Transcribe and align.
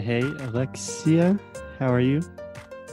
Hey, 0.00 0.22
Alexia, 0.22 1.38
how 1.78 1.92
are 1.92 2.00
you? 2.00 2.20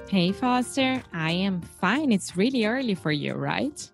Hey, 0.07 0.31
Foster. 0.31 1.01
I 1.11 1.31
am 1.31 1.59
fine. 1.59 2.11
It's 2.11 2.37
really 2.37 2.63
early 2.67 2.93
for 2.93 3.11
you, 3.11 3.33
right? 3.33 3.89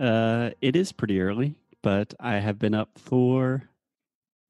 Uh, 0.00 0.50
it 0.62 0.74
is 0.74 0.90
pretty 0.90 1.20
early, 1.20 1.54
but 1.82 2.14
I 2.18 2.36
have 2.36 2.58
been 2.58 2.72
up 2.72 2.88
for 2.96 3.68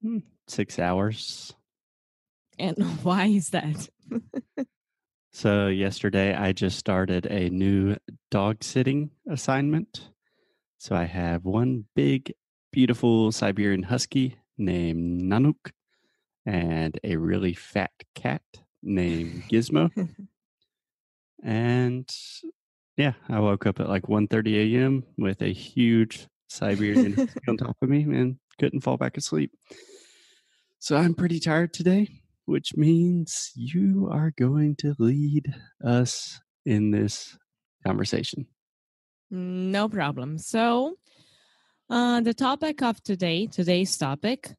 hmm, 0.01 0.19
six 0.47 0.79
hours. 0.79 1.53
And 2.57 2.77
why 3.03 3.25
is 3.25 3.49
that? 3.49 3.89
So, 5.33 5.67
yesterday 5.67 6.33
I 6.33 6.53
just 6.53 6.79
started 6.79 7.25
a 7.25 7.49
new 7.49 7.97
dog 8.31 8.63
sitting 8.63 9.11
assignment. 9.29 10.11
So, 10.77 10.95
I 10.95 11.03
have 11.03 11.43
one 11.43 11.85
big, 11.93 12.31
beautiful 12.71 13.33
Siberian 13.33 13.83
Husky 13.83 14.37
named 14.57 15.21
Nanook 15.23 15.71
and 16.49 16.99
a 17.03 17.15
really 17.15 17.53
fat 17.53 17.91
cat 18.15 18.41
named 18.81 19.43
Gizmo. 19.51 19.91
and 21.43 22.09
yeah, 22.97 23.13
I 23.29 23.39
woke 23.39 23.67
up 23.67 23.79
at 23.79 23.87
like 23.87 24.03
1.30 24.03 24.73
a.m. 24.73 25.03
with 25.15 25.43
a 25.43 25.53
huge 25.53 26.27
Siberian 26.47 27.29
on 27.47 27.57
top 27.57 27.77
of 27.79 27.87
me 27.87 28.01
and 28.01 28.37
couldn't 28.57 28.81
fall 28.81 28.97
back 28.97 29.15
asleep. 29.15 29.51
So 30.79 30.97
I'm 30.97 31.13
pretty 31.13 31.39
tired 31.39 31.71
today, 31.71 32.07
which 32.45 32.75
means 32.75 33.51
you 33.53 34.09
are 34.11 34.33
going 34.35 34.75
to 34.77 34.95
lead 34.97 35.53
us 35.85 36.41
in 36.65 36.89
this 36.89 37.37
conversation. 37.85 38.47
no 39.29 39.87
problem. 39.87 40.39
So, 40.39 40.95
uh, 41.91 42.21
the 42.21 42.33
topic 42.33 42.81
of 42.81 43.03
today, 43.03 43.45
today's 43.45 43.95
topic, 43.97 44.55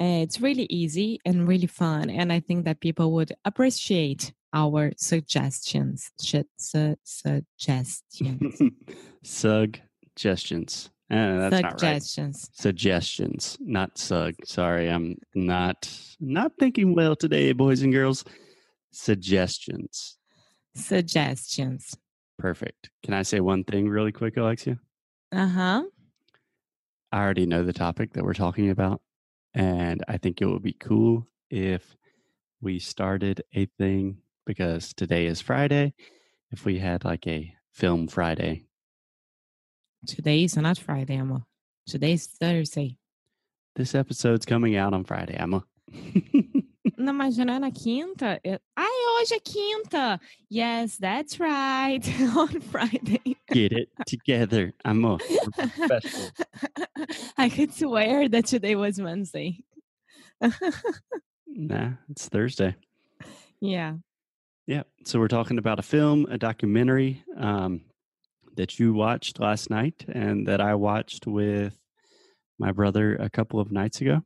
uh, 0.00 0.22
it's 0.22 0.40
really 0.40 0.66
easy 0.68 1.20
and 1.24 1.48
really 1.48 1.66
fun. 1.66 2.10
And 2.10 2.32
I 2.32 2.40
think 2.40 2.64
that 2.64 2.80
people 2.80 3.12
would 3.12 3.32
appreciate 3.44 4.32
our 4.52 4.92
suggestions. 4.96 6.10
Sh- 6.20 6.48
su- 6.56 6.96
suggestions. 7.02 8.60
Suggestions. 9.22 10.90
Eh, 11.08 11.36
that's 11.38 11.52
not 11.52 11.62
right. 11.62 12.02
suggestions. 12.02 12.50
Suggestions, 12.52 13.56
not 13.60 13.96
sug. 13.96 14.34
Sorry, 14.44 14.88
I'm 14.88 15.16
not 15.34 15.88
not 16.18 16.52
thinking 16.58 16.94
well 16.94 17.14
today, 17.14 17.52
boys 17.52 17.82
and 17.82 17.92
girls. 17.92 18.24
Suggestions. 18.92 20.16
Suggestions. 20.74 21.96
Perfect. 22.38 22.90
Can 23.04 23.14
I 23.14 23.22
say 23.22 23.40
one 23.40 23.62
thing 23.62 23.88
really 23.88 24.10
quick, 24.10 24.36
Alexia? 24.36 24.78
Uh 25.30 25.46
huh. 25.46 25.82
I 27.12 27.22
already 27.22 27.46
know 27.46 27.62
the 27.62 27.72
topic 27.72 28.14
that 28.14 28.24
we're 28.24 28.34
talking 28.34 28.70
about, 28.70 29.00
and 29.56 30.04
I 30.06 30.18
think 30.18 30.40
it 30.40 30.46
would 30.46 30.62
be 30.62 30.74
cool 30.74 31.26
if 31.50 31.96
we 32.60 32.78
started 32.78 33.42
a 33.54 33.66
thing 33.78 34.18
because 34.44 34.92
today 34.92 35.26
is 35.26 35.40
Friday. 35.40 35.94
If 36.52 36.64
we 36.64 36.78
had 36.78 37.04
like 37.04 37.26
a 37.26 37.52
film 37.72 38.06
Friday, 38.06 38.66
Today 40.06 40.44
is 40.44 40.56
not 40.56 40.78
Friday, 40.78 41.16
Emma. 41.16 41.44
Today's 41.86 42.26
Thursday. 42.26 42.96
this 43.74 43.92
episode's 43.94 44.46
coming 44.46 44.76
out 44.76 44.94
on 44.94 45.02
Friday, 45.02 45.34
Emma. 45.34 45.64
Não, 47.06 47.12
mas 47.14 47.36
já 47.36 47.44
não 47.44 47.54
é 47.54 47.58
na 47.60 47.70
quinta? 47.70 48.40
Eu- 48.42 48.58
Ai, 48.74 49.22
hoje 49.22 49.34
é 49.34 49.38
quinta! 49.38 50.20
Yes, 50.52 50.98
that's 50.98 51.38
right. 51.38 52.04
On 52.36 52.48
Friday. 52.60 53.36
Get 53.52 53.70
it 53.72 53.88
together, 54.08 54.74
Emma. 54.84 55.16
We're 55.30 55.68
professional. 55.70 56.32
I 57.38 57.48
could 57.48 57.72
swear 57.72 58.28
that 58.30 58.46
today 58.46 58.74
was 58.74 58.98
Wednesday. 59.00 59.62
Nah, 61.48 61.92
it's 62.10 62.28
Thursday. 62.28 62.74
Yeah. 63.60 63.94
Yeah. 64.66 64.82
So 65.04 65.18
we're 65.20 65.28
talking 65.28 65.56
about 65.58 65.78
a 65.78 65.82
film, 65.82 66.26
a 66.28 66.36
documentary 66.36 67.22
um, 67.38 67.82
that 68.56 68.78
you 68.78 68.92
watched 68.92 69.38
last 69.40 69.70
night 69.70 70.04
and 70.08 70.46
that 70.48 70.60
I 70.60 70.74
watched 70.74 71.26
with 71.26 71.78
my 72.58 72.72
brother 72.72 73.14
a 73.16 73.30
couple 73.30 73.58
of 73.60 73.70
nights 73.72 74.00
ago. 74.02 74.22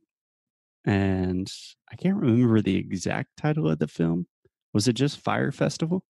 And 0.84 1.50
I 1.90 1.96
can't 1.96 2.16
remember 2.16 2.60
the 2.60 2.76
exact 2.76 3.36
title 3.36 3.68
of 3.68 3.78
the 3.78 3.88
film. 3.88 4.26
Was 4.72 4.88
it 4.88 4.94
just 4.94 5.18
Fyre 5.18 5.52
Festival? 5.52 6.04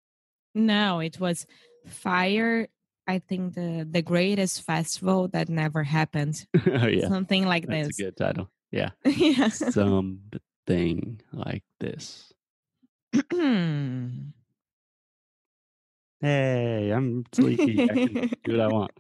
No, 0.54 1.00
it 1.00 1.18
was 1.18 1.46
Fyre. 1.86 2.68
I 3.06 3.18
think 3.18 3.54
the 3.54 3.88
the 3.90 4.02
greatest 4.02 4.62
festival 4.62 5.28
that 5.28 5.48
never 5.48 5.82
happened. 5.82 6.46
oh, 6.66 6.86
yeah. 6.86 7.08
Something 7.08 7.46
like 7.46 7.66
That's 7.66 7.88
this. 7.88 7.98
a 7.98 8.02
good 8.04 8.16
title. 8.16 8.50
Yeah. 8.70 8.90
yeah. 9.04 9.48
Something 9.48 11.20
like 11.32 11.64
this. 11.80 12.32
Hey, 16.22 16.90
I'm 16.90 17.24
sleepy. 17.32 17.82
I 17.82 17.86
can 17.86 18.12
do 18.44 18.52
what 18.52 18.60
I 18.60 18.66
want. 18.66 18.90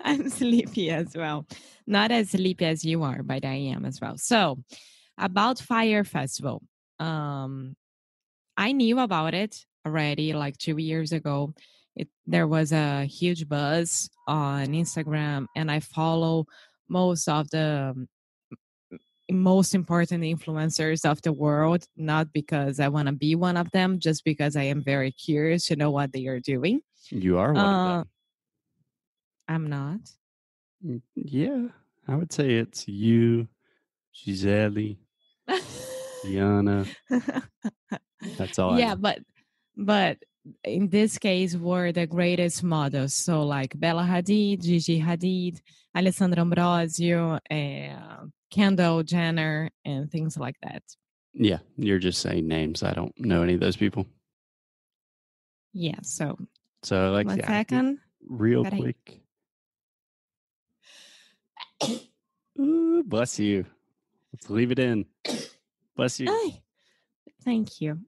I'm 0.00 0.28
sleepy 0.28 0.90
as 0.90 1.16
well. 1.16 1.46
Not 1.86 2.10
as 2.10 2.30
sleepy 2.30 2.64
as 2.64 2.84
you 2.84 3.04
are, 3.04 3.22
but 3.22 3.44
I 3.44 3.54
am 3.54 3.84
as 3.84 4.00
well. 4.00 4.18
So, 4.18 4.58
about 5.18 5.58
Fyre 5.58 6.04
Festival. 6.04 6.62
Um 6.98 7.76
I 8.56 8.72
knew 8.72 8.98
about 8.98 9.34
it 9.34 9.64
already 9.86 10.32
like 10.32 10.56
2 10.58 10.78
years 10.78 11.12
ago. 11.12 11.54
It 11.96 12.08
there 12.26 12.46
was 12.46 12.72
a 12.72 13.04
huge 13.04 13.48
buzz 13.48 14.10
on 14.26 14.68
Instagram 14.68 15.46
and 15.56 15.70
I 15.70 15.80
follow 15.80 16.46
most 16.88 17.28
of 17.28 17.50
the 17.50 17.92
um, 17.94 18.08
most 19.30 19.74
important 19.74 20.22
influencers 20.24 21.04
of 21.04 21.20
the 21.22 21.32
world 21.32 21.84
not 21.96 22.32
because 22.32 22.80
I 22.80 22.88
want 22.88 23.06
to 23.08 23.12
be 23.12 23.34
one 23.34 23.56
of 23.58 23.70
them 23.72 23.98
just 23.98 24.24
because 24.24 24.56
I 24.56 24.62
am 24.64 24.82
very 24.82 25.12
curious 25.12 25.66
to 25.66 25.76
know 25.76 25.90
what 25.90 26.12
they 26.12 26.26
are 26.26 26.40
doing. 26.40 26.80
You 27.10 27.38
are 27.38 27.52
one 27.52 27.64
Uh, 27.64 27.78
of 27.78 27.98
them. 27.98 28.08
I'm 29.48 29.66
not. 29.68 30.00
Yeah. 31.14 31.68
I 32.06 32.14
would 32.16 32.32
say 32.32 32.54
it's 32.54 32.88
you, 32.88 33.48
Gisele, 34.14 34.96
Diana. 36.24 36.84
That's 38.36 38.58
all 38.58 38.78
yeah, 38.78 38.94
but 38.94 39.20
but 39.76 40.18
in 40.64 40.88
this 40.88 41.18
case 41.18 41.54
were 41.56 41.92
the 41.92 42.06
greatest 42.06 42.62
models. 42.62 43.14
So 43.14 43.42
like 43.42 43.78
Bella 43.78 44.02
Hadid, 44.02 44.62
Gigi 44.62 45.00
Hadid, 45.00 45.60
Alessandra 45.96 46.40
Ambrosio, 46.40 47.38
uh, 47.50 48.24
Kendall 48.50 49.02
Jenner, 49.02 49.70
and 49.84 50.10
things 50.10 50.36
like 50.38 50.56
that. 50.62 50.82
Yeah. 51.34 51.58
You're 51.76 51.98
just 51.98 52.20
saying 52.20 52.48
names. 52.48 52.82
I 52.82 52.92
don't 52.94 53.12
know 53.18 53.42
any 53.42 53.54
of 53.54 53.60
those 53.60 53.76
people. 53.76 54.06
Yeah. 55.74 55.98
So 56.02 56.36
So, 56.82 57.12
like, 57.12 57.26
one 57.26 57.38
yeah, 57.38 57.46
second. 57.46 57.98
real 58.26 58.64
quick. 58.64 59.20
Ooh, 62.58 63.02
bless 63.06 63.38
you. 63.38 63.66
Let's 64.32 64.50
leave 64.50 64.70
it 64.70 64.78
in. 64.78 65.06
Bless 65.96 66.20
you. 66.20 66.28
Ay, 66.30 66.62
thank 67.44 67.80
you. 67.80 67.98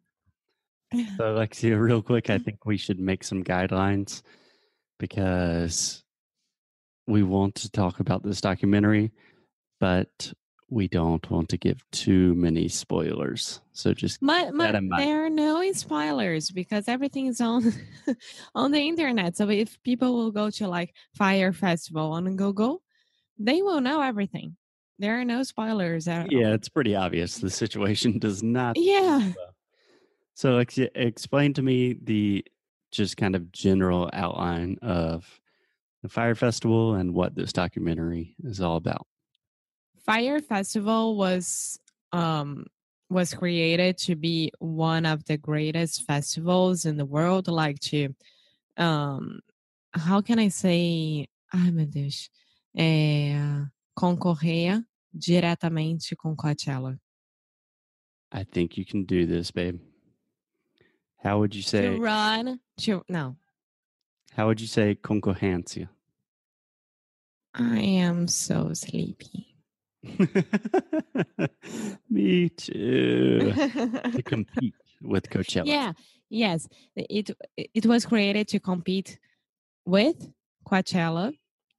So, 1.17 1.34
Alexia, 1.34 1.78
real 1.78 2.02
quick, 2.02 2.31
I 2.31 2.38
mm. 2.38 2.44
think 2.44 2.67
we 2.67 2.76
should 2.76 2.99
make 2.99 3.22
some 3.22 3.44
guidelines 3.44 4.22
because 4.99 6.02
we 7.06 7.22
want 7.22 7.55
to 7.56 7.70
talk 7.70 8.00
about 8.00 8.25
this 8.25 8.40
documentary, 8.40 9.12
but 9.78 10.32
we 10.69 10.88
don't 10.88 11.28
want 11.31 11.49
to 11.50 11.56
give 11.56 11.84
too 11.90 12.34
many 12.34 12.69
spoilers. 12.69 13.61
So, 13.73 13.93
just 13.93 14.23
in 14.75 14.88
mind. 14.88 15.02
there 15.02 15.26
are 15.26 15.31
no 15.31 15.70
spoilers 15.73 16.50
because 16.50 16.88
everything 16.88 17.26
is 17.26 17.40
on 17.40 17.73
on 18.55 18.70
the 18.70 18.81
internet. 18.81 19.37
So 19.37 19.49
if 19.49 19.82
people 19.82 20.14
will 20.14 20.31
go 20.31 20.50
to 20.50 20.69
like 20.69 20.94
Fyre 21.16 21.52
Festival 21.52 22.12
on 22.12 22.37
Google, 22.37 22.82
they 23.38 23.62
will 23.62 23.81
know 23.81 24.00
everything. 24.00 24.56
There 25.00 25.19
are 25.19 25.25
no 25.25 25.43
spoilers 25.43 26.06
at 26.08 26.26
all. 26.26 26.26
yeah, 26.31 26.52
it's 26.52 26.69
pretty 26.69 26.94
obvious. 26.94 27.38
The 27.38 27.49
situation 27.49 28.19
does 28.19 28.43
not. 28.43 28.76
Yeah. 28.76 29.32
So, 30.35 30.56
Alexia, 30.56 30.91
explain 30.94 31.55
to 31.55 31.62
me 31.62 31.94
the 31.94 32.44
just 32.93 33.17
kind 33.17 33.35
of 33.35 33.50
general 33.50 34.11
outline 34.12 34.76
of 34.82 35.41
the 36.02 36.11
Fyre 36.11 36.35
Festival 36.35 36.94
and 36.94 37.14
what 37.14 37.35
this 37.35 37.50
documentary 37.50 38.37
is 38.44 38.61
all 38.61 38.76
about. 38.76 39.06
Fire 40.05 40.41
Festival 40.41 41.17
was 41.17 41.79
um 42.12 42.67
was 43.08 43.32
created 43.32 43.97
to 43.99 44.17
be 44.17 44.52
one 44.58 45.06
of 45.06 45.25
the 45.25 45.38
greatest 45.38 46.05
festivals 46.05 46.85
in 46.85 46.99
the 46.99 47.06
world, 47.06 47.49
like 47.49 47.79
to 47.81 48.14
um 48.76 49.41
how 49.93 50.20
can 50.20 50.38
I 50.38 50.49
say 50.49 51.26
ai 51.55 51.70
meu 51.70 51.87
Deus 51.87 52.29
é, 52.76 53.67
concorrer 53.94 54.85
diretamente 55.12 56.14
com 56.16 56.34
Coachella. 56.36 56.98
I 58.32 58.44
think 58.44 58.76
you 58.78 58.84
can 58.84 59.04
do 59.04 59.26
this, 59.26 59.50
babe. 59.50 59.80
How 61.22 61.38
would 61.38 61.54
you 61.54 61.62
say? 61.62 61.96
To 61.96 62.00
run 62.00 62.60
to 62.78 63.02
no. 63.08 63.36
How 64.36 64.46
would 64.46 64.60
you 64.60 64.68
say 64.68 64.94
concorrência? 64.94 65.88
I 67.54 67.80
am 67.80 68.28
so 68.28 68.72
sleepy. 68.72 69.56
Me 72.08 72.48
too. 72.48 73.52
to 74.14 74.22
compete 74.24 74.74
with 75.02 75.28
Coachella. 75.28 75.66
yeah. 75.66 75.92
Yes. 76.30 76.68
It 76.94 77.30
it 77.56 77.86
was 77.86 78.06
created 78.06 78.46
to 78.48 78.60
compete 78.60 79.18
with 79.84 80.30
Coachella, 80.64 81.32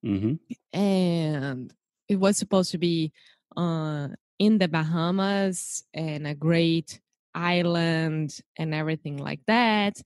hmm 0.04 0.34
and 0.74 1.74
it 2.12 2.20
was 2.20 2.38
supposed 2.38 2.72
to 2.72 2.78
be 2.78 3.14
uh, 3.56 4.10
in 4.38 4.58
the 4.58 4.68
Bahamas 4.68 5.86
and 5.94 6.28
a 6.28 6.36
great 6.36 7.00
island 7.34 8.38
and 8.58 8.74
everything 8.74 9.16
like 9.16 9.40
that. 9.48 10.02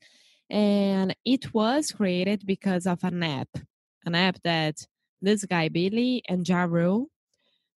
And 0.52 1.16
it 1.26 1.52
was 1.52 1.92
created 1.92 2.46
because 2.46 2.86
of 2.86 3.04
an 3.04 3.24
app, 3.24 3.50
an 4.06 4.14
app 4.14 4.38
that 4.44 4.86
this 5.20 5.44
guy 5.46 5.70
Billy 5.70 6.22
and 6.30 6.48
Ja 6.48 6.66
Rule, 6.66 7.10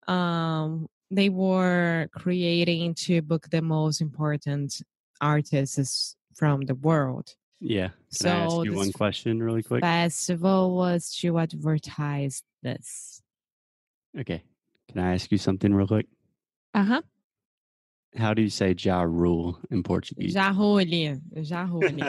um, 0.07 0.89
they 1.11 1.31
were 1.31 2.09
creating 2.13 2.93
to 3.07 3.23
book 3.23 3.49
the 3.49 3.63
most 3.63 4.03
important 4.03 4.83
artists 5.23 6.17
from 6.35 6.61
the 6.63 6.75
world. 6.75 7.35
Yeah. 7.61 7.89
Can 8.21 8.27
I 8.29 8.45
ask 8.45 8.57
So 8.57 8.63
you 8.65 8.75
one 8.75 8.93
question 8.93 9.43
really 9.43 9.63
quick? 9.63 9.81
festival 9.83 10.77
was 10.77 11.17
to 11.21 11.39
advertise 11.39 12.43
this. 12.63 13.23
Okay. 14.19 14.43
Can 14.91 15.01
I 15.01 15.15
ask 15.15 15.31
you 15.31 15.39
something 15.39 15.73
real 15.73 15.87
quick? 15.87 16.07
Uh 16.75 16.85
huh. 16.85 17.03
How 18.17 18.33
do 18.35 18.43
you 18.43 18.49
say 18.49 18.75
ja 18.77 19.03
rule 19.03 19.59
in 19.71 19.83
Portuguese? 19.83 20.35
Já 20.35 20.51
rolhe, 20.51 21.21
já 21.37 21.69
rolhe. 21.69 22.01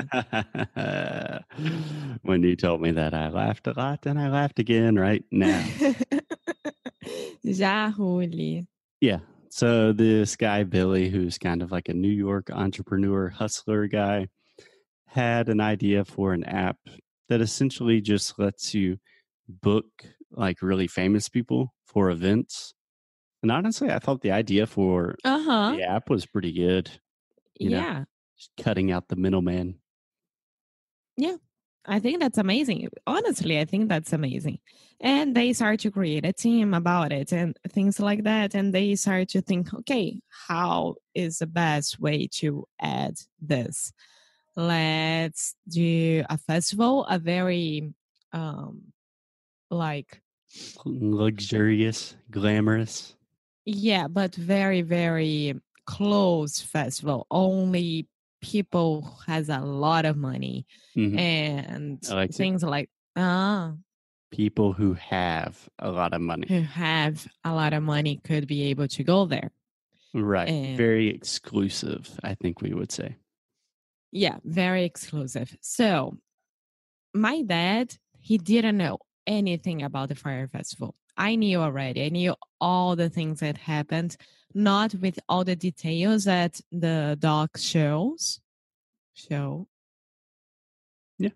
when 2.21 2.41
you 2.43 2.55
told 2.55 2.81
me 2.81 2.91
that, 2.91 3.13
I 3.13 3.27
laughed 3.27 3.67
a 3.67 3.73
lot 3.73 4.05
and 4.05 4.17
I 4.17 4.29
laughed 4.29 4.59
again 4.59 4.95
right 4.95 5.23
now. 5.29 5.61
já 7.45 7.93
rolhe. 7.97 8.65
Yeah. 9.01 9.19
So 9.49 9.91
this 9.91 10.35
guy, 10.35 10.63
Billy, 10.63 11.09
who's 11.09 11.37
kind 11.37 11.61
of 11.61 11.71
like 11.71 11.89
a 11.89 11.93
New 11.93 12.07
York 12.07 12.49
entrepreneur, 12.49 13.29
hustler 13.29 13.87
guy, 13.87 14.27
had 15.05 15.49
an 15.49 15.59
idea 15.59 16.05
for 16.05 16.33
an 16.33 16.43
app 16.45 16.77
that 17.27 17.41
essentially 17.41 17.99
just 17.99 18.39
lets 18.39 18.73
you 18.73 18.99
book 19.47 20.05
like 20.31 20.61
really 20.61 20.87
famous 20.87 21.29
people 21.29 21.73
for 21.85 22.09
events. 22.09 22.73
And 23.41 23.51
honestly, 23.51 23.89
I 23.89 23.99
thought 23.99 24.21
the 24.21 24.31
idea 24.31 24.67
for 24.67 25.15
Uh 25.23 25.41
huh. 25.43 25.75
the 25.75 25.83
app 25.83 26.09
was 26.09 26.25
pretty 26.25 26.51
good. 26.51 26.89
you 27.59 27.69
know. 27.71 27.77
Yeah. 27.77 28.03
Just 28.37 28.51
cutting 28.61 28.91
out 28.91 29.07
the 29.09 29.15
middleman. 29.17 29.79
Yeah. 31.17 31.35
I 31.85 31.99
think 31.99 32.19
that's 32.19 32.37
amazing. 32.37 32.87
Honestly, 33.07 33.57
I 33.59 33.65
think 33.65 33.89
that's 33.89 34.13
amazing. 34.13 34.59
And 34.99 35.35
they 35.35 35.53
start 35.53 35.79
to 35.81 35.91
create 35.91 36.25
a 36.25 36.33
team 36.33 36.73
about 36.73 37.11
it 37.11 37.31
and 37.31 37.57
things 37.69 37.99
like 37.99 38.23
that. 38.25 38.53
And 38.53 38.73
they 38.73 38.95
start 38.95 39.29
to 39.29 39.41
think, 39.41 39.73
okay, 39.73 40.21
how 40.47 40.95
is 41.15 41.39
the 41.39 41.47
best 41.47 41.99
way 41.99 42.27
to 42.33 42.65
add 42.79 43.15
this? 43.41 43.91
Let's 44.55 45.55
do 45.67 46.23
a 46.29 46.37
festival, 46.37 47.05
a 47.05 47.17
very 47.17 47.93
um 48.33 48.93
like 49.69 50.21
Luxurious, 50.85 52.15
glamorous. 52.31 53.15
yeah, 53.65 54.07
but 54.07 54.35
very, 54.35 54.81
very 54.81 55.59
close 55.85 56.59
festival. 56.61 57.27
Only 57.31 58.07
people 58.41 59.17
has 59.27 59.49
a 59.49 59.59
lot 59.59 60.05
of 60.05 60.15
money 60.17 60.65
Mhm. 60.95 61.17
and 61.19 62.09
like 62.09 62.29
it. 62.29 62.35
things 62.35 62.63
like 62.63 62.89
ah 63.15 63.73
People 64.31 64.73
who 64.73 64.93
have 64.93 65.67
a 65.79 65.91
lot 65.91 66.13
of 66.13 66.21
money. 66.21 66.45
who 66.47 66.61
have 66.61 67.27
a 67.43 67.53
lot 67.53 67.73
of 67.73 67.81
money 67.83 68.21
could 68.23 68.47
be 68.47 68.63
able 68.69 68.87
to 68.87 69.03
go 69.03 69.25
there. 69.25 69.51
Right. 70.13 70.47
And- 70.47 70.77
Very 70.77 71.07
exclusive, 71.09 72.19
I 72.23 72.35
think 72.35 72.61
we 72.61 72.73
would 72.73 72.91
say. 72.91 73.17
Yeah, 74.11 74.37
very 74.43 74.85
exclusive. 74.85 75.55
So 75.61 76.17
my 77.13 77.41
dad, 77.41 77.95
he 78.19 78.37
didn't 78.37 78.77
know 78.77 78.99
anything 79.29 79.83
about 79.83 80.09
the 80.09 80.15
Fyre 80.15 80.47
festival. 80.49 80.95
I 81.15 81.35
knew 81.35 81.59
already. 81.59 82.05
I 82.05 82.09
knew 82.09 82.35
all 82.59 82.95
the 82.95 83.09
things 83.09 83.39
that 83.41 83.57
happened, 83.57 84.17
not 84.53 84.93
with 84.95 85.19
all 85.29 85.43
the 85.45 85.55
details 85.55 86.25
that 86.25 86.59
the 86.71 87.15
doc 87.19 87.57
shows. 87.57 88.41
Show. 89.13 89.67
Yeah, 91.17 91.29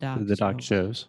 Doc 0.00 0.18
the 0.26 0.36
doc 0.36 0.60
show. 0.60 0.86
shows. 0.86 1.08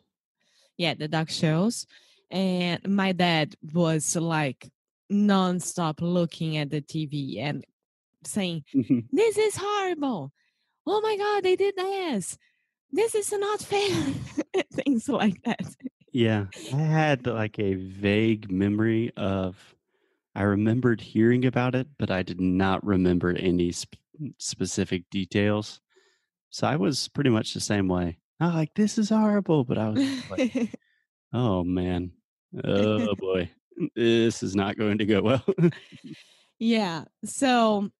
yeah, 0.77 0.93
the 0.93 1.07
doc 1.07 1.29
shows. 1.29 1.85
And 2.29 2.85
my 2.87 3.13
dad 3.13 3.55
was 3.73 4.15
like 4.15 4.69
nonstop 5.11 6.01
looking 6.01 6.57
at 6.57 6.69
the 6.69 6.81
TV 6.81 7.39
and 7.39 7.63
saying, 8.25 8.63
This 9.11 9.37
is 9.37 9.55
horrible. 9.57 10.31
Oh 10.85 11.01
my 11.01 11.15
God, 11.17 11.43
they 11.43 11.55
did 11.55 11.75
this. 11.77 12.37
This 12.91 13.15
is 13.15 13.31
not 13.31 13.61
fair. 13.61 14.05
Things 14.73 15.07
like 15.07 15.41
that. 15.43 15.65
Yeah. 16.11 16.45
I 16.73 16.77
had 16.77 17.25
like 17.27 17.59
a 17.59 17.75
vague 17.75 18.51
memory 18.51 19.11
of, 19.17 19.75
I 20.35 20.43
remembered 20.43 21.01
hearing 21.01 21.45
about 21.45 21.75
it, 21.75 21.87
but 21.97 22.11
I 22.11 22.23
did 22.23 22.39
not 22.39 22.85
remember 22.85 23.31
any 23.31 23.71
sp- 23.73 23.97
mm, 24.21 24.33
specific 24.37 25.09
details. 25.09 25.81
So 26.49 26.67
I 26.67 26.75
was 26.75 27.07
pretty 27.09 27.29
much 27.29 27.53
the 27.53 27.59
same 27.59 27.87
way. 27.87 28.17
I 28.39 28.53
like, 28.53 28.73
this 28.75 28.97
is 28.97 29.09
horrible. 29.09 29.63
But 29.63 29.77
I 29.77 29.89
was 29.89 30.29
like, 30.29 30.73
oh 31.33 31.63
man. 31.63 32.11
Oh 32.63 33.15
boy. 33.19 33.49
This 33.95 34.41
is 34.41 34.55
not 34.55 34.77
going 34.77 34.97
to 34.99 35.05
go 35.05 35.21
well. 35.21 35.45
yeah. 36.59 37.05
So 37.25 37.91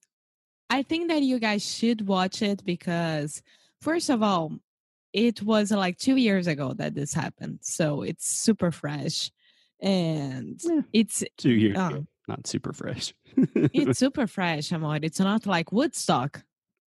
I 0.70 0.84
think 0.84 1.10
that 1.10 1.22
you 1.22 1.40
guys 1.40 1.64
should 1.66 2.08
watch 2.08 2.42
it 2.42 2.64
because, 2.66 3.42
first 3.82 4.10
of 4.10 4.24
all, 4.24 4.54
it 5.18 5.42
was 5.42 5.72
like 5.72 5.98
two 5.98 6.16
years 6.16 6.46
ago 6.48 6.74
that 6.74 6.94
this 6.94 7.14
happened. 7.14 7.60
So 7.62 8.04
it's 8.04 8.28
super 8.30 8.72
fresh. 8.72 9.32
And 9.82 10.60
Yeah. 10.64 10.82
it's 10.94 11.24
Two 11.38 11.52
years 11.54 11.76
ago. 11.78 12.06
Not 12.28 12.46
super 12.46 12.74
fresh. 12.74 13.14
it's 13.36 14.00
super 14.04 14.28
fresh, 14.28 14.72
Amor. 14.72 15.00
It's 15.02 15.20
not 15.20 15.46
like 15.48 15.72
Woodstock. 15.72 16.44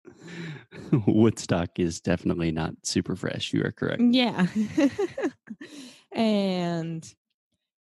Woodstock 1.07 1.79
is 1.79 2.01
definitely 2.01 2.51
not 2.51 2.73
super 2.83 3.17
fresh. 3.17 3.53
You 3.55 3.63
are 3.65 3.73
correct. 3.73 4.03
Yeah. 4.03 4.47
and 6.13 7.15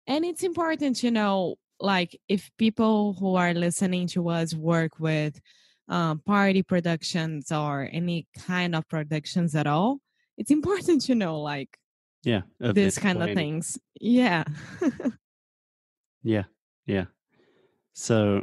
and 0.06 0.24
it's 0.24 0.42
important 0.42 0.96
to 0.96 1.10
know 1.10 1.56
like 1.80 2.18
if 2.28 2.50
people 2.58 3.14
who 3.14 3.36
are 3.36 3.54
listening 3.54 4.08
to 4.08 4.28
us 4.28 4.52
work 4.54 4.98
with 4.98 5.40
um, 5.88 6.20
party 6.26 6.62
productions 6.62 7.52
or 7.52 7.88
any 7.92 8.26
kind 8.46 8.74
of 8.74 8.86
productions 8.88 9.54
at 9.54 9.66
all, 9.66 10.00
it's 10.38 10.50
important 10.50 11.02
to 11.02 11.14
know 11.14 11.40
like 11.40 11.76
Yeah. 12.24 12.42
this 12.58 12.96
kind 12.98 13.22
of 13.22 13.34
things. 13.34 13.78
Yeah. 14.00 14.44
Yeah. 16.22 16.44
Yeah. 16.86 17.04
So, 17.92 18.42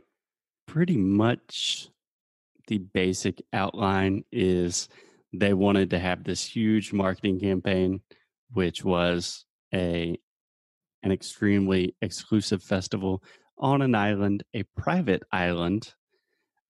pretty 0.66 0.98
much 0.98 1.90
the 2.68 2.78
basic 2.80 3.42
outline 3.54 4.24
is 4.32 4.88
they 5.34 5.54
wanted 5.54 5.90
to 5.92 6.00
have 6.00 6.24
this 6.24 6.44
huge 6.44 6.94
marketing 6.94 7.40
campaign, 7.40 8.02
which 8.54 8.84
was 8.84 9.46
a 9.74 10.18
an 11.04 11.12
extremely 11.12 11.96
exclusive 12.02 12.64
festival 12.64 13.22
on 13.58 13.82
an 13.82 13.94
island, 13.94 14.44
a 14.54 14.64
private 14.78 15.24
island. 15.32 15.94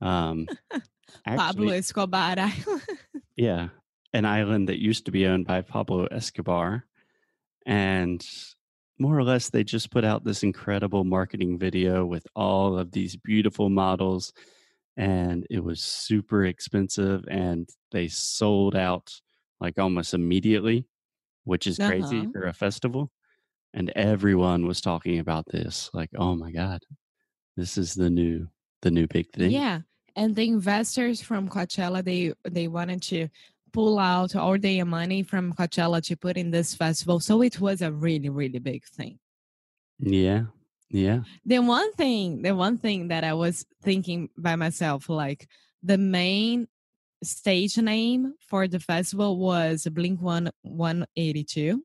Um, 0.01 0.47
Pablo 1.25 1.71
Escobar 1.71 2.35
Island. 2.39 2.81
yeah, 3.37 3.67
an 4.15 4.25
island 4.25 4.69
that 4.69 4.81
used 4.81 5.05
to 5.05 5.11
be 5.11 5.25
owned 5.27 5.45
by 5.45 5.61
Pablo 5.61 6.05
Escobar. 6.05 6.85
And 7.65 8.25
more 8.97 9.17
or 9.17 9.23
less, 9.23 9.49
they 9.49 9.63
just 9.63 9.91
put 9.91 10.05
out 10.05 10.23
this 10.23 10.43
incredible 10.43 11.03
marketing 11.03 11.59
video 11.59 12.05
with 12.05 12.25
all 12.35 12.77
of 12.79 12.91
these 12.91 13.15
beautiful 13.17 13.69
models. 13.69 14.31
And 14.97 15.45
it 15.49 15.61
was 15.63 15.81
super 15.83 16.45
expensive. 16.45 17.25
And 17.29 17.67
they 17.91 18.07
sold 18.07 18.75
out 18.75 19.11
like 19.59 19.77
almost 19.77 20.13
immediately, 20.13 20.85
which 21.43 21.67
is 21.67 21.77
crazy 21.77 22.19
Uh-huh. 22.19 22.29
for 22.31 22.43
a 22.47 22.53
festival. 22.53 23.11
And 23.73 23.91
everyone 23.95 24.65
was 24.65 24.79
talking 24.79 25.19
about 25.19 25.45
this 25.47 25.89
like, 25.93 26.09
oh 26.15 26.35
my 26.35 26.51
God, 26.51 26.79
this 27.57 27.77
is 27.77 27.93
the 27.95 28.09
new, 28.09 28.47
the 28.81 28.91
new 28.91 29.07
big 29.07 29.27
thing. 29.33 29.51
Yeah. 29.51 29.81
and 30.17 30.33
the 30.33 30.47
investors 30.47 31.19
from 31.21 31.49
Coachella 31.49 32.01
they 32.01 32.31
they 32.49 32.69
wanted 32.69 33.01
to 33.11 33.27
pull 33.75 33.99
out 33.99 34.35
all 34.35 34.57
their 34.57 34.85
money 34.85 35.21
from 35.31 35.53
Coachella 35.53 35.99
to 36.07 36.15
put 36.15 36.35
in 36.37 36.49
this 36.51 36.73
festival. 36.83 37.19
So 37.19 37.41
it 37.41 37.59
was 37.59 37.81
a 37.81 37.91
really 37.91 38.29
really 38.29 38.59
big 38.59 38.83
thing. 38.97 39.19
Yeah. 39.99 40.43
Yeah. 40.89 41.19
The 41.45 41.59
one 41.59 41.91
thing, 41.93 42.41
the 42.41 42.55
one 42.55 42.77
thing 42.77 42.99
that 43.09 43.23
I 43.23 43.33
was 43.33 43.65
thinking 43.87 44.29
by 44.37 44.55
myself, 44.55 45.09
like 45.09 45.41
the 45.83 45.97
main 45.97 46.67
stage 47.23 47.77
name 47.77 48.33
for 48.49 48.67
the 48.67 48.79
festival 48.79 49.37
was 49.37 49.87
Blink 49.91 50.21
One 50.21 50.51
One 50.61 51.05
Eighty 51.15 51.43
Two, 51.43 51.83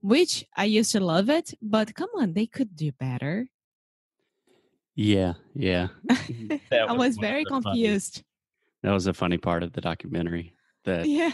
which 0.00 0.44
I 0.56 0.64
used 0.78 0.92
to 0.92 1.00
love 1.00 1.28
it, 1.30 1.54
but 1.62 1.94
come 1.94 2.10
on, 2.20 2.32
they 2.34 2.46
could 2.46 2.74
do 2.76 2.90
better. 2.92 3.46
Yeah. 4.96 5.34
Yeah. 5.54 5.88
That 6.70 6.88
I 6.88 6.92
was 6.92 6.98
was 7.08 7.16
one 7.16 7.24
of 7.24 7.30
very 7.30 7.44
the 7.44 7.50
funny- 7.50 7.62
confused. 7.64 8.22
That 8.82 8.92
was 8.92 9.06
a 9.06 9.14
funny 9.14 9.38
part 9.38 9.62
of 9.62 9.72
the 9.72 9.80
documentary. 9.80 10.54
That 10.84 11.06
Yeah. 11.08 11.32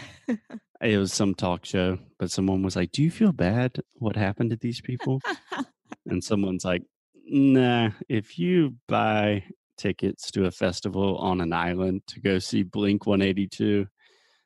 it 0.81 0.97
was 0.97 1.13
some 1.13 1.35
talk 1.35 1.65
show, 1.65 1.97
but 2.19 2.31
someone 2.31 2.61
was 2.63 2.75
like, 2.75 2.91
"Do 2.91 3.03
you 3.03 3.11
feel 3.11 3.31
bad? 3.33 3.77
What 3.95 4.15
happened 4.15 4.51
to 4.51 4.55
these 4.57 4.81
people?" 4.81 5.19
and 6.05 6.23
someone's 6.23 6.63
like, 6.65 6.83
"Nah. 7.25 7.91
If 8.09 8.39
you 8.39 8.75
buy 8.87 9.43
tickets 9.77 10.31
to 10.31 10.45
a 10.45 10.51
festival 10.51 11.17
on 11.17 11.41
an 11.41 11.53
island 11.53 12.01
to 12.07 12.19
go 12.21 12.39
see 12.39 12.63
Blink 12.63 13.05
One 13.05 13.21
Eighty 13.21 13.47
Two, 13.47 13.87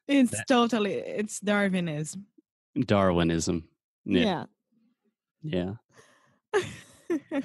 it's 0.08 0.32
That- 0.32 0.48
totally 0.48 0.94
it's 0.94 1.40
Darwinism. 1.40 2.26
Darwinism. 2.86 3.68
Yeah. 4.06 4.46
yeah. 5.42 5.74
Yeah. 6.54 6.62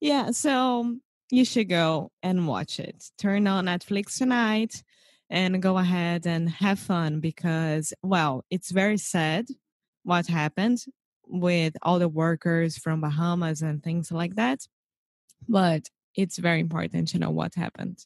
yeah, 0.00 0.30
so 0.30 0.96
you 1.30 1.44
should 1.44 1.68
go 1.68 2.10
and 2.22 2.46
watch 2.46 2.78
it. 2.80 3.04
Turn 3.18 3.46
on 3.46 3.66
Netflix 3.66 4.16
tonight 4.18 4.82
and 5.30 5.62
go 5.62 5.76
ahead 5.78 6.26
and 6.26 6.48
have 6.48 6.78
fun 6.78 7.20
because, 7.20 7.92
well, 8.02 8.44
it's 8.50 8.70
very 8.70 8.96
sad 8.98 9.46
what 10.02 10.26
happened 10.26 10.78
with 11.26 11.76
all 11.82 11.98
the 11.98 12.08
workers 12.08 12.78
from 12.78 13.00
Bahamas 13.00 13.62
and 13.62 13.82
things 13.82 14.10
like 14.10 14.36
that. 14.36 14.60
But 15.48 15.88
it's 16.14 16.38
very 16.38 16.60
important 16.60 17.08
to 17.08 17.18
know 17.18 17.30
what 17.30 17.54
happened. 17.54 18.04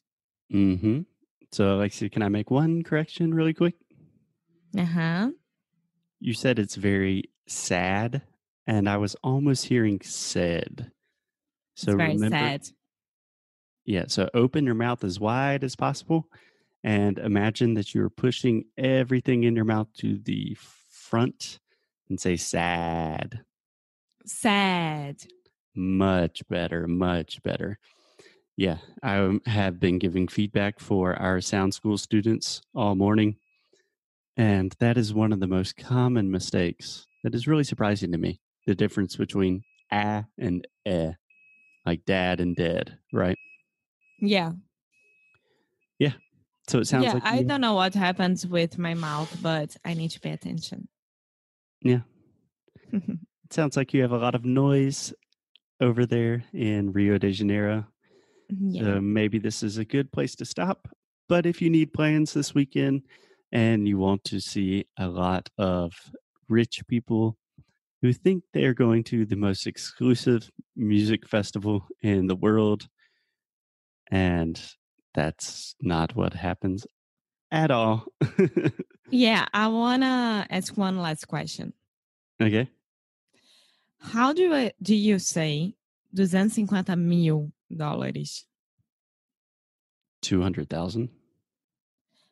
Mm-hmm. 0.53 1.01
So, 1.51 1.75
Alexia, 1.75 2.09
can 2.09 2.21
I 2.21 2.29
make 2.29 2.51
one 2.51 2.83
correction 2.83 3.33
really 3.33 3.53
quick? 3.53 3.75
Uh 4.77 4.85
huh. 4.85 5.29
You 6.19 6.33
said 6.33 6.59
it's 6.59 6.75
very 6.75 7.29
sad, 7.47 8.21
and 8.65 8.89
I 8.89 8.97
was 8.97 9.15
almost 9.23 9.65
hearing 9.65 9.99
said. 10.01 10.91
So 11.75 11.91
it's 11.91 11.97
very 11.97 12.13
remember, 12.13 12.37
sad. 12.37 12.67
Yeah. 13.85 14.05
So 14.07 14.29
open 14.33 14.65
your 14.65 14.75
mouth 14.75 15.03
as 15.03 15.19
wide 15.19 15.63
as 15.63 15.75
possible 15.75 16.27
and 16.83 17.17
imagine 17.17 17.75
that 17.75 17.95
you're 17.95 18.09
pushing 18.09 18.65
everything 18.77 19.43
in 19.43 19.55
your 19.55 19.65
mouth 19.65 19.87
to 19.99 20.17
the 20.17 20.57
front 20.89 21.59
and 22.09 22.19
say 22.19 22.35
sad. 22.35 23.41
Sad. 24.25 25.23
Much 25.75 26.41
better. 26.49 26.87
Much 26.87 27.41
better. 27.43 27.79
Yeah. 28.57 28.77
I 29.01 29.17
um, 29.17 29.41
have 29.45 29.79
been 29.79 29.97
giving 29.97 30.27
feedback 30.27 30.79
for 30.79 31.15
our 31.15 31.41
sound 31.41 31.73
school 31.73 31.97
students 31.97 32.61
all 32.75 32.95
morning. 32.95 33.37
And 34.35 34.75
that 34.79 34.97
is 34.97 35.13
one 35.13 35.31
of 35.31 35.39
the 35.39 35.47
most 35.47 35.77
common 35.77 36.31
mistakes 36.31 37.05
that 37.23 37.35
is 37.35 37.47
really 37.47 37.63
surprising 37.63 38.11
to 38.11 38.17
me. 38.17 38.39
The 38.65 38.75
difference 38.75 39.15
between 39.15 39.63
ah 39.91 40.23
and 40.37 40.65
eh, 40.85 41.11
like 41.85 42.05
dad 42.05 42.39
and 42.39 42.55
dead, 42.55 42.97
right? 43.11 43.37
Yeah. 44.19 44.53
So 46.67 46.79
it 46.79 46.87
sounds 46.87 47.05
yeah, 47.05 47.13
like 47.15 47.25
I 47.25 47.39
you- 47.39 47.45
don't 47.47 47.61
know 47.61 47.73
what 47.73 47.93
happens 47.93 48.47
with 48.47 48.77
my 48.77 48.93
mouth, 48.93 49.37
but 49.41 49.75
I 49.83 49.93
need 49.93 50.11
to 50.11 50.19
pay 50.19 50.31
attention. 50.31 50.87
Yeah. 51.81 52.01
It 53.45 53.53
sounds 53.53 53.77
like 53.77 53.93
you 53.93 54.01
have 54.01 54.13
a 54.13 54.17
lot 54.17 54.33
of 54.35 54.45
noise 54.45 55.13
over 55.79 56.05
there 56.07 56.43
in 56.53 56.91
Rio 56.91 57.17
de 57.19 57.31
Janeiro. 57.31 57.85
yeah. 58.49 58.81
So 58.83 59.01
maybe 59.01 59.37
this 59.37 59.61
is 59.61 59.77
a 59.77 59.85
good 59.85 60.11
place 60.11 60.35
to 60.37 60.45
stop. 60.45 60.87
But 61.29 61.45
if 61.45 61.61
you 61.61 61.69
need 61.69 61.93
plans 61.93 62.33
this 62.33 62.55
weekend 62.55 63.03
and 63.51 63.87
you 63.87 63.99
want 63.99 64.23
to 64.25 64.39
see 64.39 64.85
a 64.97 65.07
lot 65.07 65.49
of 65.59 65.93
rich 66.49 66.81
people 66.87 67.37
who 68.01 68.11
think 68.11 68.43
they 68.53 68.63
are 68.65 68.73
going 68.73 69.03
to 69.05 69.25
the 69.25 69.35
most 69.35 69.67
exclusive 69.67 70.49
music 70.75 71.27
festival 71.27 71.85
in 72.01 72.25
the 72.27 72.35
world, 72.35 72.87
and 74.09 74.59
that's 75.13 75.75
not 75.81 76.15
what 76.15 76.33
happens 76.33 76.85
at 77.51 77.71
all. 77.71 78.05
Yeah, 79.11 79.45
I 79.53 79.67
wanna 79.67 80.47
ask 80.49 80.75
one 80.75 80.97
last 80.97 81.27
question. 81.27 81.73
okay. 82.41 82.67
How 83.99 84.33
do 84.33 84.51
I, 84.53 84.71
do 84.81 84.95
you 84.95 85.19
say 85.19 85.75
250 86.15 86.95
mil 86.95 87.51
dólares? 87.71 88.45
200,000. 90.21 91.09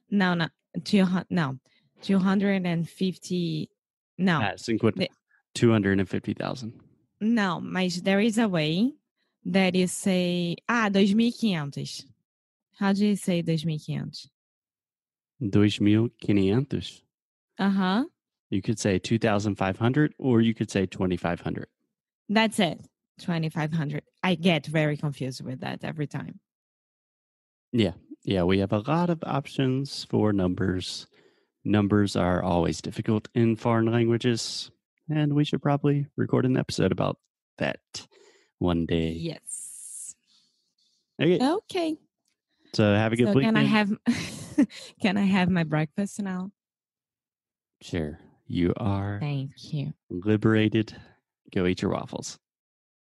No, 0.09 0.33
no, 0.33 0.47
two. 0.83 1.05
No, 1.29 1.59
two 2.01 2.17
hundred 2.19 2.65
and 2.65 2.88
fifty. 2.89 3.69
No, 4.17 4.39
Ah, 4.41 4.51
50 4.57 4.77
the- 4.95 5.09
250,000. 5.53 6.73
não. 7.21 7.61
Mas 7.61 8.01
there 8.01 8.19
is 8.19 8.38
a 8.38 8.47
way 8.47 8.93
that 9.45 9.75
you 9.75 9.88
say 9.88 10.55
ah 10.67 10.89
2.500. 10.89 12.05
How 12.81 12.93
do 12.93 13.05
you 13.05 13.15
say 13.15 13.43
2.500? 13.43 14.27
2,500. 15.51 17.01
Uh 17.59 17.69
huh. 17.69 18.05
You 18.50 18.63
could 18.63 18.79
say 18.79 18.97
2,500 18.97 20.15
or 20.17 20.41
you 20.41 20.55
could 20.55 20.71
say 20.71 20.88
2,500. 20.88 21.67
That's 22.27 22.59
it. 22.59 22.81
2,500. 23.19 24.01
I 24.23 24.33
get 24.33 24.65
very 24.65 24.97
confused 24.97 25.45
with 25.45 25.59
that 25.59 25.83
every 25.83 26.07
time. 26.07 26.39
Yeah. 27.71 27.93
Yeah. 28.23 28.43
We 28.43 28.57
have 28.57 28.73
a 28.73 28.79
lot 28.79 29.11
of 29.11 29.23
options 29.27 30.03
for 30.05 30.33
numbers. 30.33 31.05
Numbers 31.63 32.15
are 32.15 32.41
always 32.41 32.81
difficult 32.81 33.27
in 33.35 33.57
foreign 33.57 33.91
languages. 33.91 34.71
And 35.07 35.33
we 35.33 35.43
should 35.43 35.61
probably 35.61 36.07
record 36.17 36.45
an 36.47 36.57
episode 36.57 36.91
about 36.91 37.19
that 37.59 38.07
one 38.57 38.88
day. 38.88 39.11
Yes. 39.11 40.15
Okay. 41.21 41.39
Okay. 41.39 41.97
So 42.73 42.93
have 42.93 43.11
a 43.13 43.15
good 43.15 43.27
So 43.27 43.33
weekend. 43.33 43.55
can 43.55 43.57
I 43.57 43.63
have 43.63 43.91
can 45.01 45.17
I 45.17 45.25
have 45.25 45.49
my 45.49 45.63
breakfast 45.63 46.21
now? 46.21 46.51
sure. 47.81 48.19
You 48.47 48.73
are 48.77 49.17
Thank 49.19 49.73
you. 49.73 49.93
liberated. 50.09 50.95
Go 51.53 51.65
eat 51.65 51.81
your 51.81 51.91
waffles. 51.91 52.37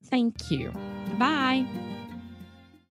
Thank 0.05 0.51
you. 0.51 0.73
Bye. 1.19 1.67